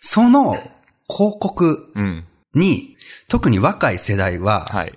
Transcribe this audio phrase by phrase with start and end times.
[0.00, 0.52] その
[1.08, 2.24] 広告うん。
[2.54, 2.96] に、
[3.28, 4.92] 特に若い世代は、はい。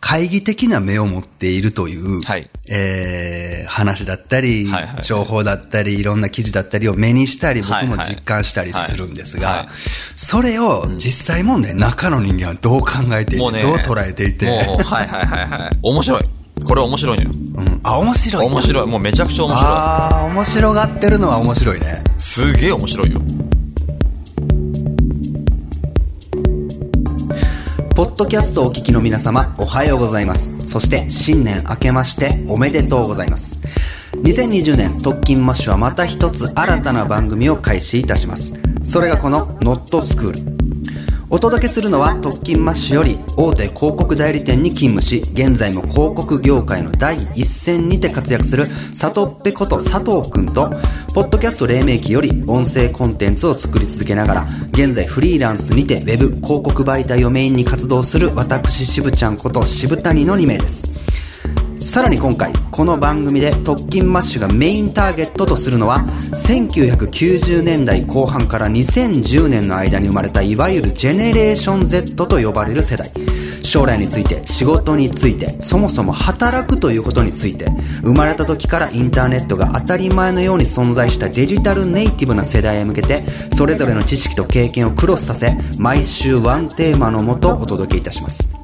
[0.00, 9.68] 懐疑的な目を持っているという、はいえー話だったり、はいはい情報だったり、いろんな記事だったりを目にしたり、僕も実感したりするんですが、はいはい
[10.16, 13.62] それを実際問題、中の人間はどう考えていて、ね。
[13.62, 15.78] どう捉えていて、もう、はいはいはいはい。
[15.82, 16.22] 面白い。
[16.64, 17.30] これ面白いのよ。
[17.32, 18.46] うん、あ、面白い。
[18.46, 18.86] 面白い。
[18.86, 22.02] もうめちゃくちゃ面白ああ、面白がってるのは面白いね。
[22.16, 22.20] い。
[22.20, 23.20] すげえ面白いよ。
[27.94, 30.52] ポッドキャストをお聞きの皆様、おはようございます。
[30.66, 33.60] そして、新年明けまして、おめでとうございます。
[34.16, 38.52] 2020年、特勤マッシュはまた一つ新たな番組を開始いたします。
[38.82, 40.53] それがこの、ノットスクール。
[41.34, 50.70] お届けするのは特勤マッシュより大手広告代理店に勤務し現在も広告業界の第一線にて活躍する佐藤っぺこと佐藤くんと
[51.12, 60.94] ポッドキャスト黎明期より音声コンテンツを作り続けながら現在フリーランスにてウェブ広告媒体をメインに活動する私渋ちゃんこと渋谷の2名です。
[61.94, 73.12] さらに今回この番組で特勤マッシュがメインターゲットとするのは1990年代後半から2010年の間に生まれたいわゆるジェネレーション Z と呼ばれる世代。
[73.62, 77.66] 将来について仕事についてそもそも働くということについて
[78.02, 83.24] 生まれた時からインターネットが当たり前のように存在したデジタルネイティブな世代へ向けて
[83.56, 88.63] それぞれの知識と経験をクロスさせ毎週ワンテーマのもとお届けいたします。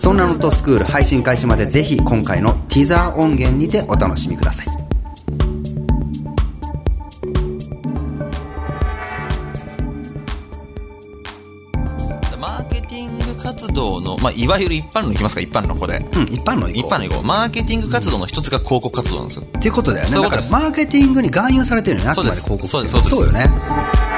[0.00, 4.66] そんなノットスクール配信開始までぜひ今回のティザー音源にてお楽しみください。
[12.40, 15.98] マーケティング活動の、まあ、いわゆる一般論いきますか、一般論ここで。
[15.98, 17.22] うん、一般の一般論いこう。
[17.22, 19.42] マーケティング活動の一つが広告活動なんですよ。
[19.42, 20.14] っていうことだよね。
[20.14, 22.66] だからマーケティングに含有されてるよね、あくまで広告。
[22.66, 24.09] そうですそうですそうよね。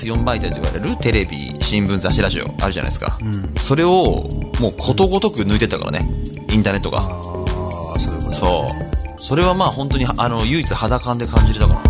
[0.00, 3.18] えーまず4媒体と言われるテレビ、新聞、雑誌、ラジオあるじゃないですか。
[3.58, 4.26] それを、
[4.60, 6.08] もうことごとく抜いてったからね。
[6.50, 6.98] インターネットが。
[7.00, 8.32] ああ、そういうこと。
[8.34, 9.20] そう。
[9.22, 11.80] それはまあ本当に、あの、唯一肌感で感じれたかな。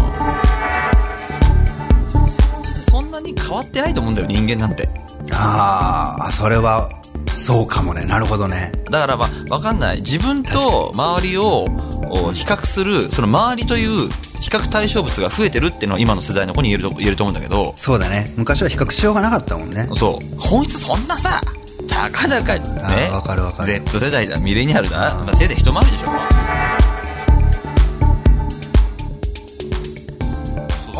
[2.91, 4.89] そんなに変わってないと思うんだよ、人間なんて。
[5.33, 6.91] ああ、それは、
[7.29, 8.05] そうかもね。
[8.05, 8.73] なるほどね。
[8.91, 9.99] だからまあ、わかんない。
[9.99, 11.67] 自分と周りを
[12.11, 14.09] お比較する、その周りという
[14.41, 18.33] 比較対象物が増えてるっていうのは今の世代の子に言えると言えると思うんだけど、そうだね。
[18.37, 19.89] 昔は比較しようがなかったもんね。
[19.93, 20.39] そう。
[20.39, 21.41] 本質そんなさ、
[21.89, 26.11] たかだかねわかるわかる Z 世代だ、ミレニアルだ、まあ、せいぜい一回りでしょ。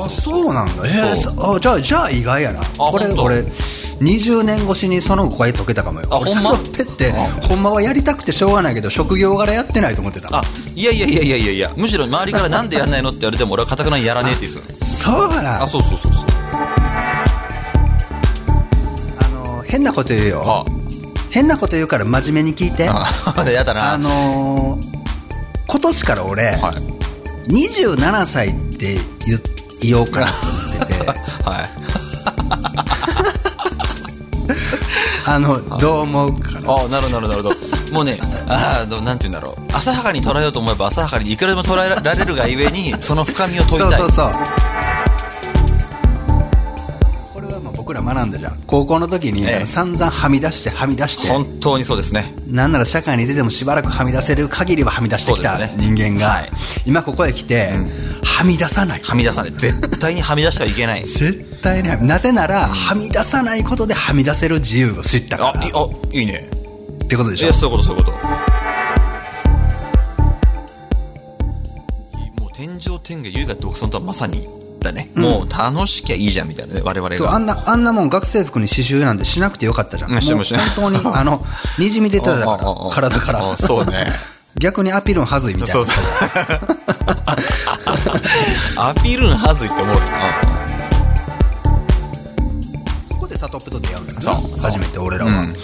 [0.05, 0.73] あ、そうなんだ。
[0.87, 2.63] えー、あじゃあ、じゃあ意外やな。
[2.77, 3.45] これ、俺、
[4.01, 6.09] 20年越しにその声解けたかもよ。
[6.11, 6.59] 俺あほんま？
[6.77, 10.29] ペって、ほんまはやりたくてしょうがないけど、職業柄やってないと思ってた。
[10.39, 10.43] あ、
[10.75, 15.63] いやいやいやいやいやいや、むしろ周りからなんでやんないのって言われても俺は固くなにやらねえって言ってたそうかな。
[15.63, 16.25] あ、そうそうそうそう。
[19.19, 20.41] あの、変なこと言うよ。
[20.41, 20.65] は
[21.31, 22.89] 変なこと言うから真面目に聞いて。
[22.89, 23.05] あ
[23.37, 23.97] あ、 やだな。
[23.99, 24.91] のー
[25.69, 27.53] 今年から俺、はい。
[27.53, 28.95] 27歳って
[29.27, 29.41] 言
[29.81, 31.07] 言おうかなと思ってて、
[31.49, 31.60] は
[35.31, 36.75] あの、どう思うかな。
[36.75, 37.95] あなるほど、なるほど、なるほど。
[37.95, 38.19] もうね、
[38.49, 39.73] ああ、なんて言うんだろう。
[39.73, 43.99] 浅はかに捉えようと思えば浅はかにいくらでも捉えられるがゆえに、その深みを問いたい。
[44.01, 44.33] そうそうそう。
[47.33, 48.59] これはまあ僕ら学んだじゃん。
[48.67, 52.35] 高校の時に、散々はみ出してはみ出して、本当にそうですね。
[52.49, 56.51] なんなら社会に出てもしばらくはみ出せる限りははみ出してきた人間が、はい
[56.87, 57.71] 今ここへ来て、
[58.41, 59.01] はみ出さない。
[59.03, 59.53] はみ出さない。
[59.53, 61.05] 絶対にはみ出してはいけない。
[61.05, 65.63] 絶対ね、なぜなら、はみ出さないことではみ出せる自由を知ったかあ、ら。
[65.67, 66.49] いあ、いいね。
[67.05, 67.45] ってことでしょ？
[67.45, 68.19] いや、そういうこと、そういうこと。
[72.43, 74.49] もう天上天下優雅独尊とはまさに
[74.81, 80.13] だね、もう楽しきゃいいじゃんみたいなね我々そう、あがんな、あんなもん学生服に刺繍なんてしなくてよかったじゃん。
[80.13, 81.45] もしない本当に、あの、
[81.79, 83.57] にじみ出てたかあああら、あ体からあ。
[83.59, 84.11] そうね
[84.59, 85.75] 逆にアピールのはずいみたいな。
[85.75, 85.95] そうそう
[88.77, 90.01] アピールのはずいって思うよ
[93.11, 94.63] そこでサトップと出会うんだよそうな。
[94.63, 95.31] 初めて俺らは。
[95.31, 95.55] うん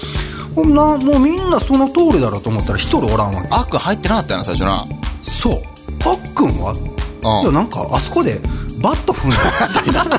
[0.55, 3.49] ほんな、もうみんなその通りだろうと思ったら一人おらんわけ。
[3.50, 4.87] あっくん入ってなかったよな最初な
[5.23, 5.62] そう。
[6.03, 8.41] あっくんは、いや、なんか、あそこで、
[8.81, 10.15] バット振んのみたいな。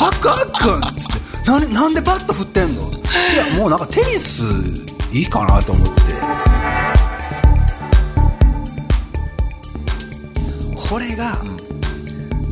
[0.00, 1.06] あっくん、あっくんっつっ
[1.44, 2.90] て、なんなんでバット振ってんの？
[2.90, 2.94] い
[3.36, 4.42] や、もうなんかテニス
[5.12, 6.00] いいかなと思って。
[10.92, 11.38] これが、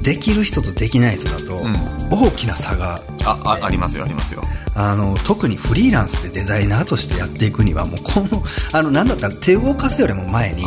[0.02, 1.62] できる人とできない人だと、
[2.10, 4.40] 大きな差がああありますよありますよ
[4.74, 8.42] あの特にフリーランスでデザイナーとしてやっていくにはもうこの
[8.72, 10.64] あのなんだったら手を動かすよりも前に、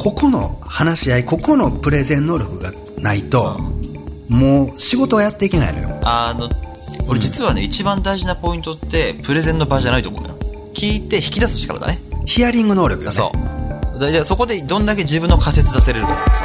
[0.00, 3.60] ここの話し合いここのプレゼン能力がないと、
[4.28, 6.00] もう仕事はやっていけないのよ。
[6.02, 6.48] あの、
[7.06, 10.34] 俺実はね、一番大事なポイントって、プレゼンの場じゃないと思うのよ。
[10.74, 12.00] 聞いて引き出す力だね。
[12.26, 13.16] ヒアリング能力よね。
[13.16, 13.57] そう。
[13.98, 16.44] だじゃあそこでどんだけ自分の仮説出せれるかだからさ。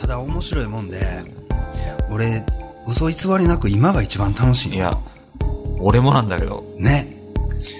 [0.00, 0.98] ただ面白いもんで、
[2.10, 2.44] 俺、
[2.86, 4.98] 嘘偽りなく今が一番楽しいのいや、
[5.80, 6.64] 俺もなんだけど。
[6.78, 7.12] ね。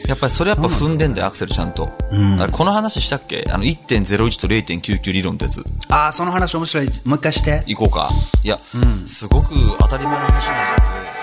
[0.06, 1.90] やっぱりそれやっぱ踏んでんだよ、アクセルちゃんと。
[2.10, 3.46] うんこの話したっけ？
[3.50, 5.64] あの1.01と0.99理論ってやつ。
[5.88, 6.86] ああ、その話面白い。
[7.04, 7.62] もう一回して。
[7.66, 8.10] 行こうか。
[8.42, 8.58] いや、
[9.06, 11.13] すごく当たり前の話なんだ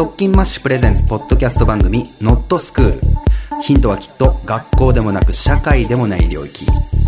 [0.00, 3.00] 特勤マッシュプレゼンツポッドキャスト番組「ノットスクール。
[3.60, 6.64] ヒントはきっと学校でもなく社会でもない領域。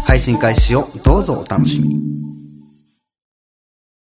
[0.07, 2.32] 配信開始をどうぞお楽しみに。